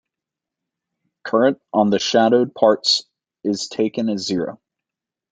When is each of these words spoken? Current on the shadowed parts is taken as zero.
Current 1.23 1.61
on 1.71 1.91
the 1.91 1.99
shadowed 1.99 2.55
parts 2.55 3.03
is 3.43 3.67
taken 3.67 4.09
as 4.09 4.25
zero. 4.25 4.59